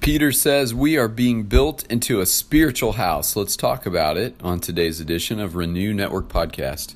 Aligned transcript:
Peter 0.00 0.32
says 0.32 0.74
we 0.74 0.96
are 0.96 1.08
being 1.08 1.42
built 1.42 1.84
into 1.92 2.22
a 2.22 2.26
spiritual 2.26 2.92
house. 2.92 3.36
Let's 3.36 3.54
talk 3.54 3.84
about 3.84 4.16
it 4.16 4.34
on 4.40 4.58
today's 4.58 4.98
edition 4.98 5.38
of 5.38 5.56
Renew 5.56 5.92
Network 5.92 6.28
Podcast. 6.28 6.94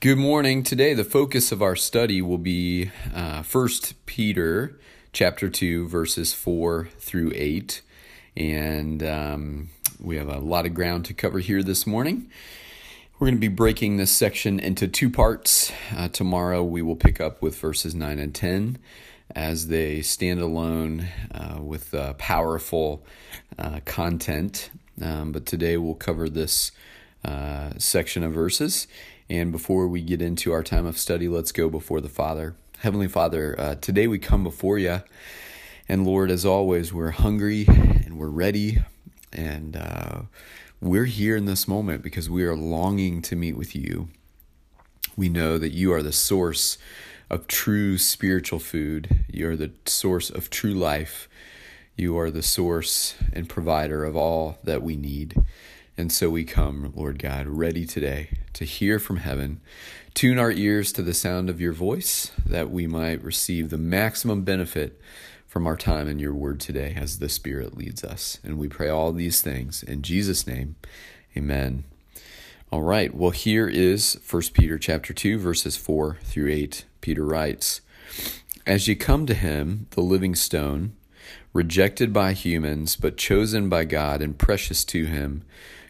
Good 0.00 0.18
morning. 0.18 0.62
Today, 0.62 0.92
the 0.92 1.04
focus 1.04 1.52
of 1.52 1.62
our 1.62 1.74
study 1.74 2.20
will 2.20 2.36
be 2.36 2.90
uh, 3.14 3.42
1 3.42 3.68
Peter 4.04 4.78
chapter 5.14 5.48
2, 5.48 5.88
verses 5.88 6.34
4 6.34 6.90
through 6.98 7.32
8. 7.34 7.80
And 8.36 9.02
um, 9.02 9.70
we 9.98 10.18
have 10.18 10.28
a 10.28 10.38
lot 10.38 10.66
of 10.66 10.74
ground 10.74 11.06
to 11.06 11.14
cover 11.14 11.38
here 11.38 11.62
this 11.62 11.86
morning. 11.86 12.30
We're 13.18 13.26
going 13.26 13.38
to 13.38 13.40
be 13.40 13.48
breaking 13.48 13.96
this 13.96 14.12
section 14.12 14.60
into 14.60 14.86
two 14.86 15.10
parts. 15.10 15.72
Uh, 15.92 16.06
tomorrow 16.06 16.62
we 16.62 16.82
will 16.82 16.94
pick 16.94 17.20
up 17.20 17.42
with 17.42 17.58
verses 17.58 17.92
9 17.92 18.16
and 18.16 18.32
10 18.32 18.78
as 19.34 19.66
they 19.66 20.02
stand 20.02 20.40
alone 20.40 21.08
uh, 21.34 21.58
with 21.60 21.92
uh, 21.94 22.12
powerful 22.12 23.04
uh, 23.58 23.80
content. 23.84 24.70
Um, 25.02 25.32
but 25.32 25.46
today 25.46 25.76
we'll 25.76 25.96
cover 25.96 26.28
this 26.28 26.70
uh, 27.24 27.70
section 27.76 28.22
of 28.22 28.34
verses. 28.34 28.86
And 29.28 29.50
before 29.50 29.88
we 29.88 30.00
get 30.00 30.22
into 30.22 30.52
our 30.52 30.62
time 30.62 30.86
of 30.86 30.96
study, 30.96 31.26
let's 31.26 31.50
go 31.50 31.68
before 31.68 32.00
the 32.00 32.08
Father. 32.08 32.54
Heavenly 32.78 33.08
Father, 33.08 33.58
uh, 33.58 33.74
today 33.74 34.06
we 34.06 34.20
come 34.20 34.44
before 34.44 34.78
you. 34.78 35.02
And 35.88 36.06
Lord, 36.06 36.30
as 36.30 36.46
always, 36.46 36.92
we're 36.92 37.10
hungry 37.10 37.64
and 37.66 38.16
we're 38.16 38.28
ready. 38.28 38.78
And 39.32 39.76
we're 40.80 41.06
here 41.06 41.36
in 41.36 41.46
this 41.46 41.66
moment 41.66 42.02
because 42.02 42.30
we 42.30 42.44
are 42.44 42.54
longing 42.54 43.20
to 43.22 43.34
meet 43.34 43.56
with 43.56 43.74
you. 43.74 44.08
We 45.16 45.28
know 45.28 45.58
that 45.58 45.72
you 45.72 45.92
are 45.92 46.02
the 46.02 46.12
source 46.12 46.78
of 47.28 47.48
true 47.48 47.98
spiritual 47.98 48.60
food. 48.60 49.24
You 49.28 49.48
are 49.50 49.56
the 49.56 49.72
source 49.86 50.30
of 50.30 50.50
true 50.50 50.74
life. 50.74 51.28
You 51.96 52.16
are 52.16 52.30
the 52.30 52.44
source 52.44 53.16
and 53.32 53.48
provider 53.48 54.04
of 54.04 54.16
all 54.16 54.58
that 54.62 54.82
we 54.82 54.96
need. 54.96 55.34
And 55.96 56.12
so 56.12 56.30
we 56.30 56.44
come, 56.44 56.92
Lord 56.94 57.18
God, 57.18 57.48
ready 57.48 57.84
today 57.84 58.30
to 58.52 58.64
hear 58.64 59.00
from 59.00 59.16
heaven. 59.16 59.60
Tune 60.14 60.38
our 60.38 60.52
ears 60.52 60.92
to 60.92 61.02
the 61.02 61.12
sound 61.12 61.50
of 61.50 61.60
your 61.60 61.72
voice 61.72 62.30
that 62.46 62.70
we 62.70 62.86
might 62.86 63.22
receive 63.24 63.70
the 63.70 63.78
maximum 63.78 64.42
benefit 64.42 65.00
from 65.48 65.66
our 65.66 65.76
time 65.76 66.06
in 66.06 66.18
your 66.18 66.34
word 66.34 66.60
today 66.60 66.94
as 66.94 67.18
the 67.18 67.28
Spirit 67.28 67.76
leads 67.76 68.04
us. 68.04 68.38
And 68.44 68.58
we 68.58 68.68
pray 68.68 68.88
all 68.88 69.12
these 69.12 69.40
things 69.40 69.82
in 69.82 70.02
Jesus' 70.02 70.46
name. 70.46 70.76
Amen. 71.36 71.84
All 72.70 72.82
right. 72.82 73.14
Well, 73.14 73.30
here 73.30 73.66
is 73.66 74.20
1 74.30 74.42
Peter 74.52 74.78
chapter 74.78 75.14
2 75.14 75.38
verses 75.38 75.76
4 75.76 76.18
through 76.22 76.52
8. 76.52 76.84
Peter 77.00 77.24
writes, 77.24 77.80
"As 78.66 78.86
ye 78.86 78.94
come 78.94 79.24
to 79.24 79.34
him, 79.34 79.86
the 79.92 80.02
living 80.02 80.34
stone, 80.34 80.92
rejected 81.54 82.12
by 82.12 82.34
humans 82.34 82.94
but 82.94 83.16
chosen 83.16 83.70
by 83.70 83.86
God 83.86 84.20
and 84.20 84.36
precious 84.36 84.84
to 84.84 85.06
him, 85.06 85.42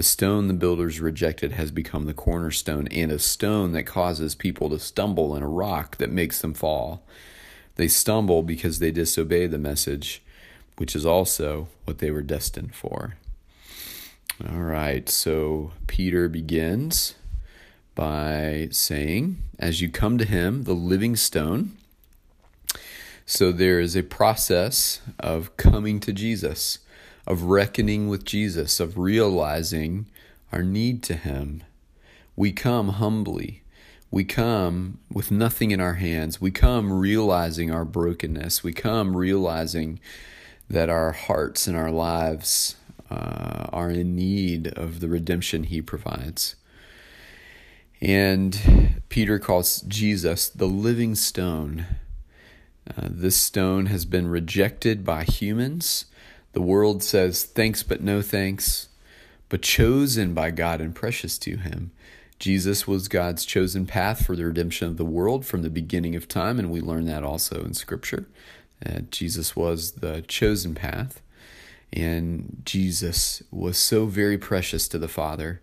the 0.00 0.04
stone 0.04 0.48
the 0.48 0.54
builders 0.54 0.98
rejected 0.98 1.52
has 1.52 1.70
become 1.70 2.06
the 2.06 2.14
cornerstone 2.14 2.88
and 2.88 3.12
a 3.12 3.18
stone 3.18 3.72
that 3.72 3.82
causes 3.82 4.34
people 4.34 4.70
to 4.70 4.78
stumble 4.78 5.34
and 5.34 5.44
a 5.44 5.46
rock 5.46 5.98
that 5.98 6.10
makes 6.10 6.40
them 6.40 6.54
fall. 6.54 7.02
They 7.76 7.86
stumble 7.86 8.42
because 8.42 8.78
they 8.78 8.92
disobey 8.92 9.46
the 9.46 9.58
message, 9.58 10.22
which 10.78 10.96
is 10.96 11.04
also 11.04 11.68
what 11.84 11.98
they 11.98 12.10
were 12.10 12.22
destined 12.22 12.74
for. 12.74 13.16
All 14.42 14.62
right, 14.62 15.06
so 15.06 15.72
Peter 15.86 16.30
begins 16.30 17.14
by 17.94 18.68
saying, 18.70 19.36
As 19.58 19.82
you 19.82 19.90
come 19.90 20.16
to 20.16 20.24
him, 20.24 20.64
the 20.64 20.72
living 20.72 21.14
stone. 21.14 21.76
So 23.26 23.52
there 23.52 23.78
is 23.78 23.94
a 23.94 24.02
process 24.02 25.02
of 25.18 25.54
coming 25.58 26.00
to 26.00 26.14
Jesus, 26.14 26.78
of 27.30 27.44
reckoning 27.44 28.08
with 28.08 28.24
Jesus, 28.24 28.80
of 28.80 28.98
realizing 28.98 30.06
our 30.52 30.62
need 30.62 31.02
to 31.04 31.14
him. 31.14 31.62
We 32.36 32.52
come 32.52 32.88
humbly 32.88 33.60
we 34.10 34.24
come 34.24 34.98
with 35.12 35.30
nothing 35.30 35.70
in 35.70 35.80
our 35.80 35.94
hands. 35.94 36.40
We 36.40 36.50
come 36.50 36.92
realizing 36.92 37.70
our 37.70 37.84
brokenness. 37.84 38.64
We 38.64 38.72
come 38.72 39.16
realizing 39.16 40.00
that 40.68 40.88
our 40.88 41.12
hearts 41.12 41.68
and 41.68 41.76
our 41.76 41.92
lives 41.92 42.74
uh, 43.08 43.66
are 43.72 43.90
in 43.90 44.16
need 44.16 44.66
of 44.76 44.98
the 44.98 45.08
redemption 45.08 45.64
He 45.64 45.80
provides. 45.80 46.56
And 48.00 49.02
Peter 49.10 49.38
calls 49.38 49.82
Jesus 49.82 50.48
the 50.48 50.66
living 50.66 51.14
stone. 51.14 51.86
Uh, 52.88 53.08
this 53.10 53.36
stone 53.36 53.86
has 53.86 54.04
been 54.04 54.26
rejected 54.26 55.04
by 55.04 55.22
humans. 55.22 56.06
The 56.52 56.62
world 56.62 57.02
says 57.02 57.44
thanks, 57.44 57.82
but 57.82 58.02
no 58.02 58.22
thanks, 58.22 58.88
but 59.48 59.62
chosen 59.62 60.34
by 60.34 60.50
God 60.50 60.80
and 60.80 60.94
precious 60.94 61.38
to 61.38 61.56
Him. 61.56 61.92
Jesus 62.38 62.86
was 62.88 63.08
God's 63.08 63.44
chosen 63.44 63.86
path 63.86 64.24
for 64.24 64.34
the 64.34 64.46
redemption 64.46 64.88
of 64.88 64.96
the 64.96 65.04
world 65.04 65.44
from 65.44 65.62
the 65.62 65.70
beginning 65.70 66.16
of 66.16 66.26
time, 66.26 66.58
and 66.58 66.70
we 66.70 66.80
learn 66.80 67.04
that 67.06 67.22
also 67.22 67.62
in 67.64 67.74
Scripture. 67.74 68.26
Jesus 69.10 69.54
was 69.54 69.92
the 69.92 70.22
chosen 70.22 70.74
path, 70.74 71.20
and 71.92 72.62
Jesus 72.64 73.42
was 73.50 73.78
so 73.78 74.06
very 74.06 74.38
precious 74.38 74.88
to 74.88 74.98
the 74.98 75.08
Father 75.08 75.60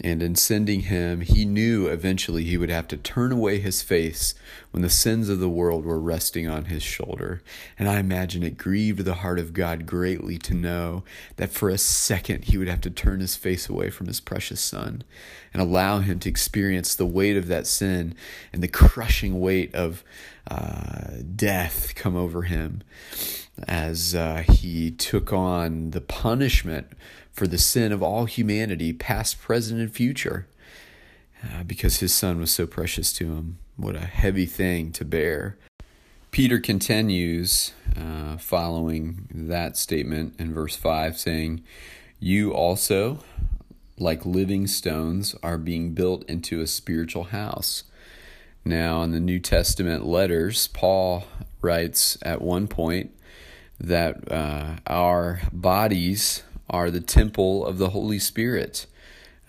and 0.00 0.22
in 0.22 0.36
sending 0.36 0.82
him, 0.82 1.22
he 1.22 1.44
knew 1.44 1.88
eventually 1.88 2.44
he 2.44 2.56
would 2.56 2.70
have 2.70 2.86
to 2.88 2.96
turn 2.96 3.32
away 3.32 3.58
his 3.58 3.82
face 3.82 4.34
when 4.70 4.82
the 4.82 4.88
sins 4.88 5.28
of 5.28 5.40
the 5.40 5.48
world 5.48 5.84
were 5.84 5.98
resting 5.98 6.48
on 6.48 6.66
his 6.66 6.82
shoulder. 6.82 7.42
And 7.78 7.88
I 7.88 7.98
imagine 7.98 8.42
it 8.42 8.56
grieved 8.56 9.04
the 9.04 9.14
heart 9.14 9.38
of 9.38 9.52
God 9.52 9.86
greatly 9.86 10.38
to 10.38 10.54
know 10.54 11.02
that 11.36 11.50
for 11.50 11.68
a 11.68 11.78
second 11.78 12.46
he 12.46 12.58
would 12.58 12.68
have 12.68 12.80
to 12.82 12.90
turn 12.90 13.20
his 13.20 13.34
face 13.34 13.68
away 13.68 13.90
from 13.90 14.06
his 14.06 14.20
precious 14.20 14.60
son 14.60 15.02
and 15.52 15.60
allow 15.60 15.98
him 15.98 16.20
to 16.20 16.28
experience 16.28 16.94
the 16.94 17.06
weight 17.06 17.36
of 17.36 17.48
that 17.48 17.66
sin 17.66 18.14
and 18.52 18.62
the 18.62 18.68
crushing 18.68 19.40
weight 19.40 19.74
of 19.74 20.04
uh, 20.48 21.16
death 21.34 21.94
come 21.94 22.16
over 22.16 22.42
him 22.42 22.82
as 23.66 24.14
uh, 24.14 24.44
he 24.48 24.90
took 24.90 25.32
on 25.32 25.90
the 25.90 26.00
punishment 26.00 26.88
for 27.32 27.46
the 27.46 27.58
sin 27.58 27.92
of 27.92 28.02
all 28.02 28.24
humanity, 28.24 28.92
past, 28.92 29.40
present, 29.40 29.80
and 29.80 29.92
future, 29.92 30.46
uh, 31.42 31.62
because 31.62 31.98
his 32.00 32.12
son 32.12 32.38
was 32.38 32.50
so 32.50 32.66
precious 32.66 33.12
to 33.12 33.34
him. 33.34 33.58
What 33.76 33.96
a 33.96 34.00
heavy 34.00 34.46
thing 34.46 34.92
to 34.92 35.04
bear. 35.04 35.56
Peter 36.30 36.58
continues 36.58 37.72
uh, 37.96 38.36
following 38.36 39.28
that 39.30 39.76
statement 39.76 40.34
in 40.38 40.52
verse 40.52 40.76
5, 40.76 41.18
saying, 41.18 41.62
You 42.20 42.52
also, 42.52 43.20
like 43.98 44.26
living 44.26 44.66
stones, 44.66 45.34
are 45.42 45.58
being 45.58 45.94
built 45.94 46.24
into 46.28 46.60
a 46.60 46.66
spiritual 46.66 47.24
house. 47.24 47.84
Now, 48.64 49.02
in 49.02 49.12
the 49.12 49.20
New 49.20 49.38
Testament 49.38 50.04
letters, 50.04 50.68
Paul 50.68 51.24
writes 51.62 52.18
at 52.22 52.42
one 52.42 52.68
point 52.68 53.12
that 53.80 54.30
uh, 54.30 54.76
our 54.86 55.40
bodies 55.52 56.42
are 56.68 56.90
the 56.90 57.00
temple 57.00 57.64
of 57.64 57.78
the 57.78 57.90
Holy 57.90 58.18
Spirit. 58.18 58.86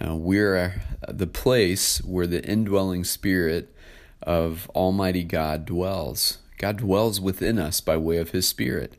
Uh, 0.05 0.15
we're 0.15 0.81
the 1.07 1.27
place 1.27 2.01
where 2.03 2.27
the 2.27 2.43
indwelling 2.45 3.03
spirit 3.03 3.73
of 4.21 4.69
Almighty 4.75 5.23
God 5.23 5.65
dwells. 5.65 6.37
God 6.57 6.77
dwells 6.77 7.19
within 7.19 7.57
us 7.57 7.81
by 7.81 7.97
way 7.97 8.17
of 8.17 8.31
His 8.31 8.47
Spirit. 8.47 8.95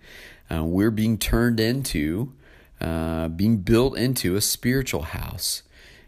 Uh, 0.53 0.65
we're 0.65 0.91
being 0.91 1.17
turned 1.17 1.61
into, 1.61 2.33
uh, 2.81 3.29
being 3.29 3.59
built 3.59 3.97
into 3.97 4.37
a 4.37 4.41
spiritual 4.41 5.03
house. 5.03 5.63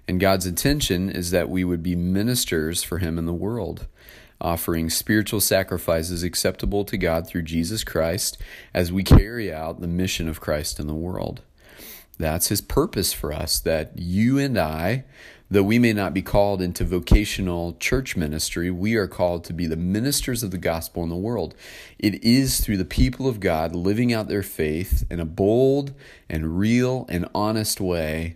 And 0.09 0.19
God's 0.19 0.47
intention 0.47 1.09
is 1.09 1.31
that 1.31 1.49
we 1.49 1.63
would 1.63 1.83
be 1.83 1.95
ministers 1.95 2.83
for 2.83 2.99
Him 2.99 3.19
in 3.19 3.27
the 3.27 3.33
world, 3.33 3.87
offering 4.43 4.91
spiritual 4.91 5.41
sacrifices 5.41 6.23
acceptable 6.23 6.85
to 6.85 6.99
God 6.99 7.27
through 7.27 7.43
Jesus 7.43 7.85
Christ 7.85 8.37
as 8.75 8.93
we 8.93 9.03
carry 9.03 9.53
out 9.53 9.81
the 9.81 9.89
mission 9.89 10.29
of 10.29 10.41
Christ 10.41 10.79
in 10.79 10.87
the 10.87 10.95
world. 10.95 11.41
That's 12.19 12.49
his 12.49 12.61
purpose 12.61 13.13
for 13.13 13.33
us 13.33 13.59
that 13.61 13.93
you 13.97 14.39
and 14.39 14.59
I, 14.59 15.05
Though 15.53 15.63
we 15.63 15.79
may 15.79 15.93
not 15.93 16.15
be 16.15 16.23
called 16.23 16.63
into 16.63 16.83
vocational 16.83 17.77
church 17.79 18.17
ministry, 18.17 18.71
we 18.71 18.95
are 18.95 19.07
called 19.07 19.45
to 19.45 19.53
be 19.53 19.67
the 19.67 19.77
ministers 19.77 20.43
of 20.43 20.51
the 20.51 20.57
gospel 20.57 21.03
in 21.03 21.11
the 21.11 21.15
world. 21.15 21.55
It 21.99 22.25
is 22.25 22.63
through 22.63 22.79
the 22.79 22.87
people 22.87 23.29
of 23.29 23.39
God 23.39 23.75
living 23.75 24.15
out 24.15 24.29
their 24.29 24.43
faith 24.43 25.05
in 25.11 25.21
a 25.21 25.27
bold 25.27 25.93
and 26.27 26.59
real 26.59 27.05
and 27.11 27.29
honest 27.35 27.83
way 27.83 28.35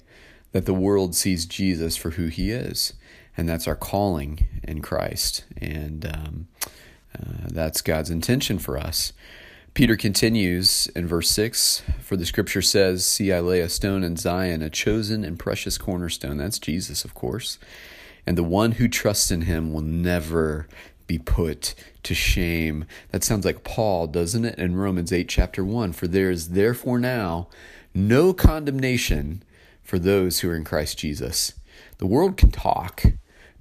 that 0.53 0.67
the 0.67 0.75
world 0.75 1.15
sees 1.15 1.47
Jesus 1.47 1.97
for 1.97 2.11
who 2.11 2.27
he 2.27 2.51
is. 2.51 2.93
And 3.35 3.49
that's 3.49 3.67
our 3.67 3.77
calling 3.77 4.47
in 4.67 4.83
Christ. 4.83 5.45
And 5.61 6.07
um, 6.07 6.49
uh, 7.15 7.49
that's 7.49 7.81
God's 7.83 8.11
intention 8.11 8.59
for 8.59 8.77
us. 8.77 9.13
Peter 9.75 9.97
continues 9.97 10.87
in 10.97 11.07
verse 11.07 11.31
6 11.31 11.83
For 12.01 12.17
the 12.17 12.25
scripture 12.25 12.63
says, 12.63 13.05
See, 13.05 13.33
I 13.33 13.41
lay 13.41 13.61
a 13.61 13.69
stone 13.69 14.03
in 14.03 14.17
Zion, 14.17 14.63
a 14.63 14.71
chosen 14.71 15.23
and 15.23 15.39
precious 15.39 15.77
cornerstone. 15.77 16.39
That's 16.39 16.59
Jesus, 16.59 17.05
of 17.05 17.15
course. 17.15 17.59
And 18.27 18.39
the 18.39 18.43
one 18.43 18.73
who 18.73 18.89
trusts 18.89 19.31
in 19.31 19.43
him 19.43 19.73
will 19.73 19.83
never 19.83 20.67
be 21.07 21.19
put 21.19 21.75
to 22.03 22.15
shame. 22.15 22.87
That 23.11 23.23
sounds 23.23 23.45
like 23.45 23.65
Paul, 23.65 24.07
doesn't 24.07 24.45
it? 24.45 24.59
In 24.59 24.77
Romans 24.77 25.13
8, 25.13 25.29
chapter 25.29 25.65
1 25.65 25.93
For 25.93 26.09
there 26.09 26.31
is 26.31 26.51
therefore 26.51 26.99
now 26.99 27.49
no 27.95 28.33
condemnation 28.33 29.43
for 29.83 29.99
those 29.99 30.41
who 30.41 30.51
are 30.51 30.57
in 30.57 30.65
Christ 30.65 30.99
Jesus. 30.99 31.53
The 31.99 32.07
world 32.07 32.37
can 32.37 32.51
talk 32.51 33.05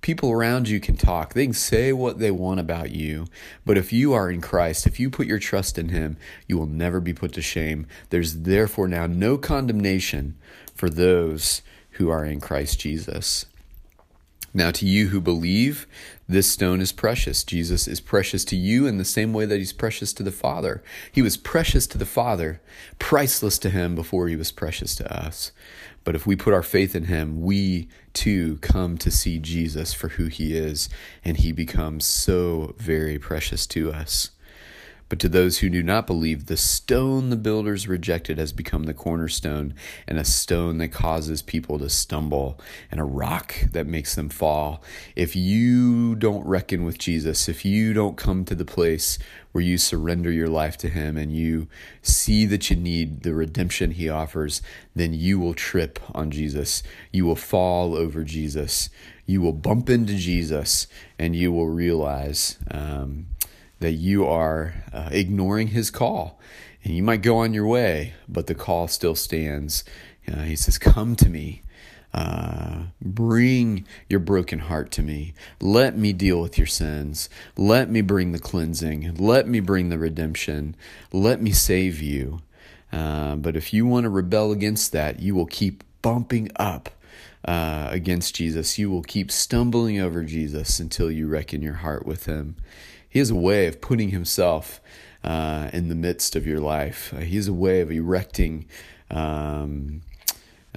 people 0.06 0.30
around 0.32 0.70
you 0.70 0.80
can 0.80 0.96
talk. 0.96 1.34
They 1.34 1.46
can 1.46 1.54
say 1.54 1.92
what 1.92 2.20
they 2.20 2.30
want 2.30 2.60
about 2.60 2.92
you. 2.92 3.26
But 3.66 3.76
if 3.76 3.92
you 3.92 4.14
are 4.14 4.30
in 4.30 4.40
Christ, 4.40 4.86
if 4.86 5.00
you 5.00 5.10
put 5.10 5.26
your 5.26 5.40
trust 5.40 5.80
in 5.80 5.90
Him, 5.90 6.18
you 6.48 6.60
will 6.60 6.68
never 6.68 7.00
be 7.00 7.12
put 7.12 7.34
to 7.34 7.42
shame. 7.42 7.88
There's 8.12 8.42
therefore 8.42 8.88
now 8.88 9.08
no 9.08 9.40
condemnation 9.40 10.38
for 10.76 10.92
those 10.92 11.64
who 11.94 12.12
are 12.12 12.24
in 12.24 12.40
Christ 12.40 12.80
Jesus. 12.80 13.48
Now, 14.56 14.72
to 14.72 14.86
you 14.86 15.10
who 15.10 15.20
believe, 15.20 15.86
this 16.30 16.50
stone 16.50 16.80
is 16.80 16.94
precious. 16.94 17.44
Jesus 17.44 17.90
is 17.90 18.00
precious 18.00 18.46
to 18.46 18.56
you 18.56 18.88
in 18.88 18.98
the 18.98 19.04
same 19.04 19.34
way 19.34 19.46
that 19.46 19.58
he's 19.58 19.74
precious 19.74 20.14
to 20.14 20.24
the 20.24 20.32
Father. 20.32 20.82
He 21.12 21.22
was 21.22 21.36
precious 21.36 21.86
to 21.88 21.98
the 21.98 22.06
Father, 22.06 22.62
priceless 22.98 23.60
to 23.60 23.70
him 23.70 23.96
before 23.96 24.30
he 24.30 24.38
was 24.38 24.54
precious 24.54 24.96
to 24.96 25.14
us. 25.14 25.52
But 26.06 26.16
if 26.16 26.26
we 26.26 26.38
put 26.38 26.54
our 26.54 26.64
faith 26.64 26.96
in 26.96 27.06
him, 27.06 27.42
we 27.42 27.90
too 28.14 28.58
come 28.62 28.98
to 29.00 29.12
see 29.12 29.40
Jesus 29.40 29.94
for 29.94 30.08
who 30.08 30.28
he 30.28 30.56
is, 30.56 30.88
and 31.26 31.36
he 31.36 31.52
becomes 31.52 32.06
so 32.06 32.76
very 32.78 33.20
precious 33.20 33.68
to 33.68 33.92
us. 33.92 34.30
But 35.08 35.20
to 35.20 35.30
those 35.30 35.60
who 35.60 35.70
do 35.70 35.84
not 35.84 36.08
believe, 36.08 36.48
the 36.48 36.58
stone 36.58 37.30
the 37.30 37.36
builders 37.36 37.88
rejected 37.88 38.40
has 38.40 38.52
become 38.52 38.84
the 38.84 38.94
cornerstone, 38.94 39.76
and 40.08 40.18
a 40.18 40.26
stone 40.26 40.80
that 40.80 40.90
causes 40.90 41.44
people 41.44 41.78
to 41.78 41.90
stumble, 41.90 42.60
and 42.90 43.00
a 43.00 43.04
rock 43.04 43.56
that 43.72 43.86
makes 43.86 44.16
them 44.16 44.30
fall. 44.30 44.82
If 45.16 45.36
you 45.36 46.16
don't 46.16 46.46
reckon 46.46 46.86
with 46.86 46.98
Jesus, 46.98 47.48
if 47.48 47.64
you 47.64 47.94
don't 47.94 48.18
come 48.18 48.46
to 48.46 48.56
the 48.56 48.66
place 48.66 49.20
where 49.52 49.64
you 49.64 49.78
surrender 49.78 50.32
your 50.32 50.50
life 50.50 50.76
to 50.78 50.90
Him 50.90 51.18
and 51.18 51.32
you 51.32 51.68
see 52.02 52.46
that 52.48 52.70
you 52.72 52.76
need 52.76 53.22
the 53.22 53.36
redemption 53.36 53.92
He 53.92 54.10
offers, 54.10 54.62
then 54.96 55.14
you 55.14 55.40
will 55.40 55.54
trip 55.54 56.00
on 56.16 56.32
Jesus. 56.32 56.82
You 57.12 57.26
will 57.26 57.36
fall 57.36 57.96
over 57.96 58.24
Jesus. 58.24 58.90
You 59.28 59.42
will 59.42 59.54
bump 59.54 59.90
into 59.90 60.16
Jesus, 60.16 60.88
and 61.20 61.36
you 61.36 61.52
will 61.52 61.70
realize. 61.70 62.58
Um, 62.72 63.28
that 63.80 63.94
you 63.94 64.26
are 64.26 64.76
uh, 64.94 65.10
ignoring 65.12 65.68
his 65.70 65.92
call. 65.92 66.40
And 66.84 66.96
you 66.96 67.04
might 67.04 67.22
go 67.22 67.38
on 67.38 67.54
your 67.54 67.66
way, 67.66 68.14
but 68.28 68.48
the 68.48 68.56
call 68.56 68.88
still 68.88 69.16
stands. 69.16 69.84
Uh, 70.32 70.42
he 70.42 70.56
says, 70.56 70.78
Come 70.78 71.16
to 71.18 71.30
me. 71.30 71.64
Uh, 72.14 72.84
bring 73.02 73.86
your 74.10 74.22
broken 74.22 74.60
heart 74.60 74.90
to 74.90 75.02
me. 75.02 75.34
Let 75.60 75.98
me 75.98 76.14
deal 76.14 76.42
with 76.42 76.58
your 76.58 76.68
sins. 76.68 77.28
Let 77.58 77.90
me 77.90 78.00
bring 78.00 78.32
the 78.32 78.40
cleansing. 78.40 79.16
Let 79.16 79.50
me 79.50 79.60
bring 79.60 79.90
the 79.90 80.00
redemption. 80.00 80.78
Let 81.12 81.42
me 81.42 81.52
save 81.52 82.02
you. 82.02 82.40
Uh, 82.94 83.36
but 83.36 83.58
if 83.58 83.74
you 83.74 83.86
want 83.86 84.06
to 84.06 84.10
rebel 84.10 84.54
against 84.54 84.94
that, 84.94 85.20
you 85.20 85.36
will 85.36 85.46
keep 85.46 85.84
bumping 86.02 86.50
up 86.56 86.90
uh, 87.44 87.88
against 87.92 88.36
Jesus. 88.36 88.80
You 88.80 88.90
will 88.90 89.04
keep 89.04 89.30
stumbling 89.30 90.00
over 90.00 90.24
Jesus 90.24 90.80
until 90.80 91.12
you 91.12 91.28
reckon 91.28 91.62
your 91.62 91.74
heart 91.74 92.06
with 92.06 92.28
him. 92.28 92.56
He 93.16 93.20
has 93.20 93.30
a 93.30 93.36
way 93.36 93.68
of 93.68 93.80
putting 93.80 94.10
himself 94.10 94.82
uh, 95.24 95.70
in 95.72 95.88
the 95.88 95.96
midst 95.96 96.36
of 96.36 96.46
your 96.46 96.60
life. 96.60 97.14
Uh, 97.14 97.22
he 97.22 97.38
has 97.38 97.48
a 97.48 97.54
way 97.54 97.80
of 97.80 97.90
erecting 97.90 98.66
um, 99.10 100.02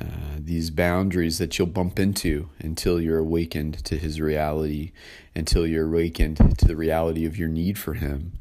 uh, 0.01 0.05
these 0.39 0.71
boundaries 0.71 1.39
that 1.39 1.59
you'll 1.59 1.67
bump 1.67 1.99
into 1.99 2.49
until 2.61 3.01
you're 3.01 3.19
awakened 3.19 3.85
to 3.87 3.97
his 3.97 4.21
reality, 4.21 4.93
until 5.35 5.67
you're 5.67 5.89
awakened 5.89 6.57
to 6.61 6.65
the 6.65 6.77
reality 6.77 7.27
of 7.27 7.37
your 7.37 7.49
need 7.49 7.77
for 7.77 7.95
him. 7.95 8.39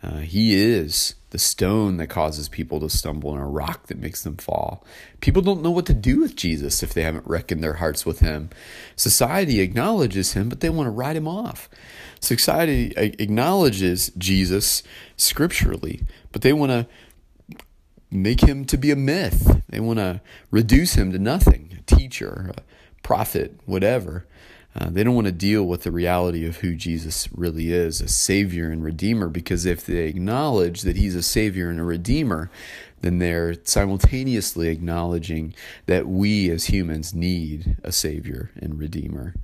Uh, 0.00 0.18
he 0.18 0.54
is 0.54 1.16
the 1.30 1.38
stone 1.38 1.96
that 1.96 2.06
causes 2.06 2.48
people 2.48 2.78
to 2.78 2.88
stumble 2.88 3.32
and 3.32 3.42
a 3.42 3.46
rock 3.46 3.88
that 3.88 3.98
makes 3.98 4.22
them 4.22 4.36
fall. 4.36 4.84
People 5.20 5.42
don't 5.42 5.62
know 5.62 5.72
what 5.72 5.86
to 5.86 5.94
do 5.94 6.20
with 6.20 6.36
Jesus 6.36 6.84
if 6.84 6.94
they 6.94 7.02
haven't 7.02 7.26
reckoned 7.26 7.64
their 7.64 7.74
hearts 7.74 8.06
with 8.06 8.20
him. 8.20 8.48
Society 8.94 9.58
acknowledges 9.58 10.34
him, 10.34 10.48
but 10.48 10.60
they 10.60 10.70
want 10.70 10.86
to 10.86 10.92
write 10.92 11.16
him 11.16 11.26
off. 11.26 11.68
Society 12.20 12.92
acknowledges 12.96 14.12
Jesus 14.16 14.82
scripturally, 15.16 16.02
but 16.32 16.42
they 16.42 16.52
want 16.52 16.70
to 16.70 16.86
make 18.10 18.42
him 18.42 18.64
to 18.66 18.76
be 18.76 18.90
a 18.90 18.96
myth. 18.96 19.62
They 19.68 19.80
want 19.80 19.98
to 19.98 20.20
reduce 20.50 20.94
him 20.94 21.12
to 21.12 21.18
nothing, 21.18 21.78
a 21.78 21.82
teacher, 21.82 22.52
a 22.56 22.62
prophet, 23.02 23.58
whatever. 23.66 24.26
Uh, 24.74 24.88
they 24.88 25.02
don't 25.02 25.16
want 25.16 25.26
to 25.26 25.32
deal 25.32 25.64
with 25.64 25.82
the 25.82 25.90
reality 25.90 26.46
of 26.46 26.58
who 26.58 26.76
Jesus 26.76 27.28
really 27.32 27.72
is, 27.72 28.00
a 28.00 28.06
Savior 28.06 28.70
and 28.70 28.84
Redeemer, 28.84 29.28
because 29.28 29.66
if 29.66 29.84
they 29.84 30.06
acknowledge 30.06 30.82
that 30.82 30.96
He's 30.96 31.16
a 31.16 31.22
Savior 31.22 31.70
and 31.70 31.80
a 31.80 31.84
Redeemer, 31.84 32.50
then 33.00 33.18
they're 33.18 33.56
simultaneously 33.64 34.68
acknowledging 34.68 35.54
that 35.86 36.06
we 36.06 36.50
as 36.50 36.66
humans 36.66 37.14
need 37.14 37.78
a 37.82 37.90
Savior 37.90 38.50
and 38.60 38.78
Redeemer. 38.78 39.34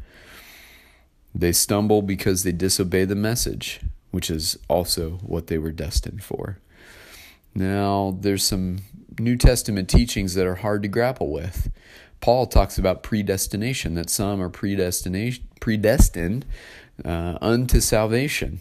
They 1.39 1.53
stumble 1.53 2.01
because 2.01 2.43
they 2.43 2.53
disobey 2.53 3.05
the 3.05 3.15
message, 3.15 3.81
which 4.11 4.31
is 4.31 4.59
also 4.69 5.19
what 5.23 5.49
they 5.49 5.59
were 5.59 5.71
destined 5.71 6.25
for. 6.25 6.59
Now, 7.55 8.17
there's 8.19 8.43
some 8.43 8.79
New 9.19 9.37
Testament 9.37 9.91
teachings 9.91 10.33
that 10.33 10.47
are 10.47 10.57
hard 10.57 10.83
to 10.83 10.89
grapple 10.89 11.31
with. 11.31 11.71
Paul 12.21 12.47
talks 12.47 12.79
about 12.79 13.03
predestination, 13.03 13.95
that 13.95 14.09
some 14.09 14.41
are 14.41 14.49
predestined 14.49 16.47
uh, 17.05 17.39
unto 17.43 17.81
salvation, 17.81 18.61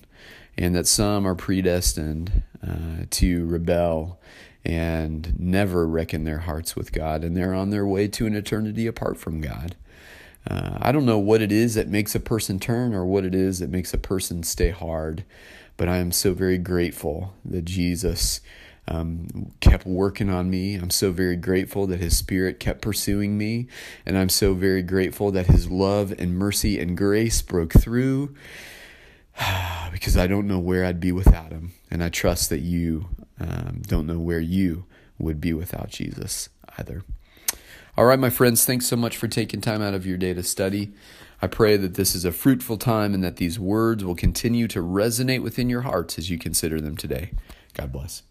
and 0.58 0.76
that 0.76 0.88
some 0.88 1.26
are 1.26 1.36
predestined 1.36 2.44
uh, 2.62 3.06
to 3.12 3.46
rebel 3.46 4.20
and 4.66 5.40
never 5.40 5.88
reckon 5.88 6.26
their 6.26 6.40
hearts 6.40 6.76
with 6.76 6.92
God, 6.92 7.24
and 7.24 7.38
they're 7.38 7.54
on 7.54 7.70
their 7.70 7.86
way 7.86 8.10
to 8.10 8.26
an 8.26 8.36
eternity 8.36 8.86
apart 8.86 9.18
from 9.18 9.40
God. 9.40 9.76
Uh, 10.50 10.78
I 10.82 10.92
don't 10.92 11.06
know 11.06 11.18
what 11.18 11.42
it 11.42 11.52
is 11.52 11.76
that 11.76 11.88
makes 11.88 12.14
a 12.14 12.20
person 12.20 12.60
turn 12.60 12.94
or 12.94 13.06
what 13.06 13.26
it 13.26 13.34
is 13.34 13.60
that 13.60 13.70
makes 13.70 13.94
a 13.94 13.98
person 13.98 14.44
stay 14.44 14.70
hard, 14.70 15.24
but 15.78 15.90
I 15.90 15.98
am 15.98 16.12
so 16.12 16.34
very 16.34 16.58
grateful 16.58 17.34
that 17.44 17.66
Jesus 17.66 18.42
um, 18.88 19.52
kept 19.60 19.86
working 19.86 20.30
on 20.30 20.50
me. 20.50 20.76
I'm 20.76 20.92
so 20.92 21.12
very 21.12 21.36
grateful 21.36 21.88
that 21.88 22.00
His 22.00 22.18
Spirit 22.18 22.60
kept 22.60 22.82
pursuing 22.82 23.38
me. 23.38 23.68
And 24.06 24.18
I'm 24.18 24.30
so 24.30 24.54
very 24.54 24.84
grateful 24.84 25.32
that 25.32 25.48
His 25.48 25.70
love 25.70 26.14
and 26.18 26.38
mercy 26.38 26.80
and 26.80 26.96
grace 26.96 27.42
broke 27.42 27.74
through 27.74 28.36
because 29.92 30.18
I 30.18 30.28
don't 30.28 30.48
know 30.48 30.60
where 30.60 30.86
I'd 30.86 31.00
be 31.00 31.12
without 31.12 31.52
Him. 31.52 31.74
And 31.90 32.04
I 32.04 32.10
trust 32.10 32.50
that 32.50 32.60
you 32.60 33.08
um, 33.40 33.82
don't 33.88 34.08
know 34.08 34.20
where 34.20 34.40
you 34.40 34.86
would 35.18 35.42
be 35.42 35.54
without 35.54 35.90
Jesus 35.90 36.50
either. 36.78 37.04
All 37.98 38.04
right, 38.04 38.20
my 38.20 38.30
friends, 38.30 38.66
thanks 38.66 38.88
so 38.88 38.98
much 38.98 39.16
for 39.16 39.30
taking 39.30 39.62
time 39.62 39.82
out 39.82 39.94
of 39.94 40.06
your 40.06 40.18
day 40.18 40.34
to 40.34 40.44
study. 40.44 40.92
I 41.42 41.48
pray 41.48 41.78
that 41.78 41.94
this 41.94 42.14
is 42.14 42.26
a 42.26 42.32
fruitful 42.34 42.78
time 42.78 43.14
and 43.14 43.24
that 43.24 43.38
these 43.38 43.58
words 43.58 44.04
will 44.04 44.16
continue 44.16 44.68
to 44.68 44.80
resonate 44.80 45.42
within 45.42 45.70
your 45.70 45.82
hearts 45.82 46.18
as 46.18 46.30
you 46.30 46.38
consider 46.38 46.82
them 46.82 46.98
today. 46.98 47.32
God 47.74 47.94
bless. 47.94 48.24